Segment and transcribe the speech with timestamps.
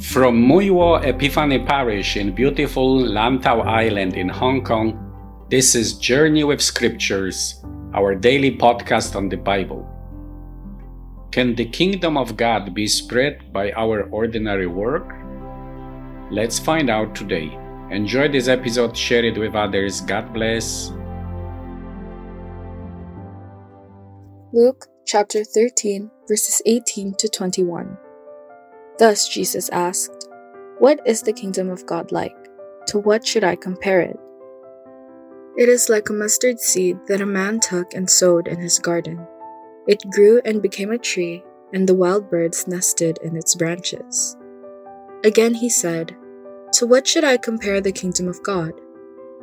[0.00, 4.94] From Mui Wo Epiphany Parish in beautiful Lantau Island in Hong Kong,
[5.50, 9.84] this is Journey with Scriptures, our daily podcast on the Bible.
[11.32, 15.12] Can the kingdom of God be spread by our ordinary work?
[16.30, 17.58] Let's find out today.
[17.90, 20.00] Enjoy this episode, share it with others.
[20.00, 20.92] God bless.
[24.52, 27.98] Luke chapter 13, verses 18 to 21.
[28.98, 30.28] Thus Jesus asked,
[30.78, 32.36] What is the kingdom of God like?
[32.88, 34.18] To what should I compare it?
[35.56, 39.24] It is like a mustard seed that a man took and sowed in his garden.
[39.86, 44.36] It grew and became a tree, and the wild birds nested in its branches.
[45.24, 46.16] Again he said,
[46.74, 48.72] To what should I compare the kingdom of God?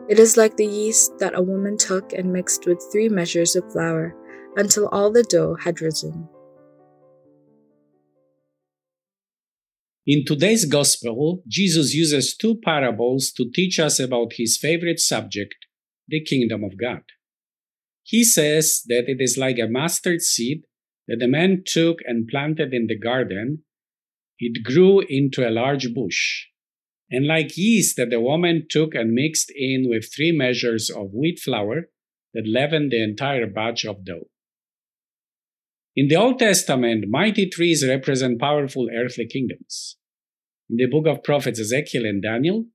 [0.07, 3.71] It is like the yeast that a woman took and mixed with three measures of
[3.71, 4.15] flour
[4.55, 6.29] until all the dough had risen.
[10.07, 15.55] In today's Gospel, Jesus uses two parables to teach us about his favorite subject,
[16.07, 17.01] the kingdom of God.
[18.03, 20.65] He says that it is like a mustard seed
[21.07, 23.63] that a man took and planted in the garden.
[24.37, 26.49] It grew into a large bush.
[27.09, 31.39] And like yeast that the woman took and mixed in with three measures of wheat
[31.39, 31.89] flour
[32.35, 34.29] that leavened the entire batch of dough.
[35.95, 39.95] In the Old Testament, mighty trees represent powerful earthly kingdoms.
[40.69, 42.65] In the book of prophets Ezekiel and Daniel,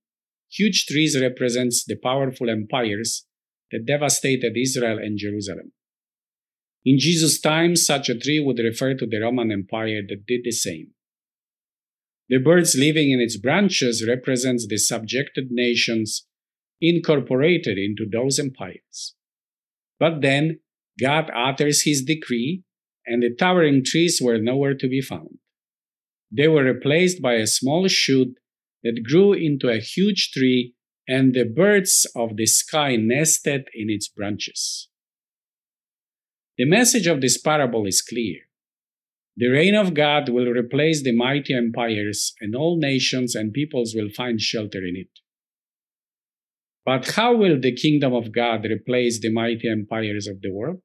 [0.50, 3.26] huge trees represents the powerful empires
[3.70, 5.72] that devastated Israel and Jerusalem.
[6.84, 10.50] In Jesus' time, such a tree would refer to the Roman Empire that did the
[10.50, 10.92] same.
[12.30, 16.26] The birds living in its branches represents the subjected nations
[16.80, 19.14] incorporated into those empires.
[19.98, 20.60] But then
[20.98, 22.62] God utters his decree
[23.10, 25.38] and the towering trees were nowhere to be found.
[26.30, 28.36] They were replaced by a small shoot
[28.84, 30.74] that grew into a huge tree,
[31.08, 34.88] and the birds of the sky nested in its branches.
[36.56, 38.36] The message of this parable is clear.
[39.36, 44.10] The reign of God will replace the mighty empires, and all nations and peoples will
[44.10, 45.10] find shelter in it.
[46.86, 50.80] But how will the kingdom of God replace the mighty empires of the world?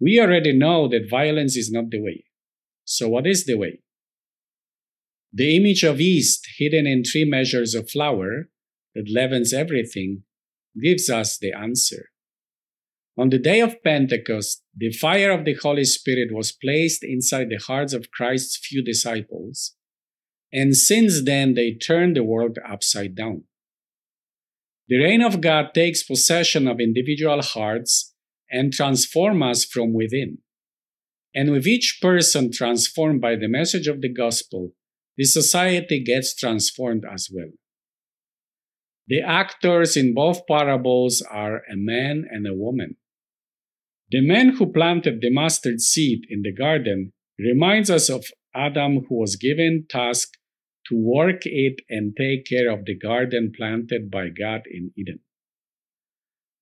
[0.00, 2.24] We already know that violence is not the way.
[2.84, 3.80] So, what is the way?
[5.32, 8.48] The image of yeast hidden in three measures of flour
[8.94, 10.22] that leavens everything
[10.82, 12.10] gives us the answer.
[13.18, 17.62] On the day of Pentecost, the fire of the Holy Spirit was placed inside the
[17.66, 19.74] hearts of Christ's few disciples,
[20.52, 23.44] and since then they turned the world upside down.
[24.88, 28.14] The reign of God takes possession of individual hearts
[28.50, 30.38] and transform us from within.
[31.34, 34.72] And with each person transformed by the message of the gospel,
[35.16, 37.50] the society gets transformed as well.
[39.08, 42.96] The actors in both parables are a man and a woman.
[44.10, 48.24] The man who planted the mustard seed in the garden reminds us of
[48.54, 50.30] Adam who was given task
[50.88, 55.20] to work it and take care of the garden planted by God in Eden.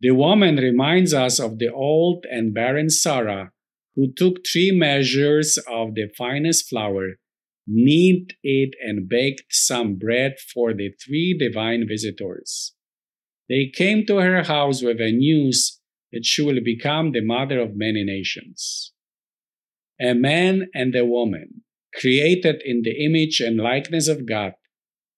[0.00, 3.53] The woman reminds us of the old and barren Sarah,
[3.94, 7.15] who took three measures of the finest flour,
[7.66, 12.75] kneaded it, and baked some bread for the three divine visitors.
[13.49, 15.81] They came to her house with the news
[16.12, 18.93] that she will become the mother of many nations.
[20.00, 21.62] A man and a woman,
[21.94, 24.53] created in the image and likeness of God,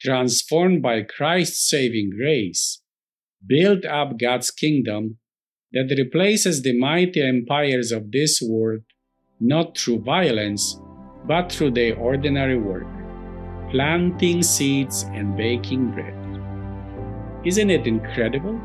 [0.00, 2.82] transformed by Christ's saving grace,
[3.45, 5.19] build up God's kingdom
[5.73, 8.83] that replaces the mighty empires of this world
[9.41, 10.81] not through violence,
[11.27, 12.87] but through their ordinary work,
[13.71, 16.15] planting seeds and baking bread.
[17.45, 18.61] Isn't it incredible?